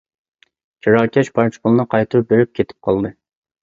[0.87, 3.19] كىراكەش پارچە پۇلنى قايتۇرۇپ بېرىپ كېتىپ قالدى.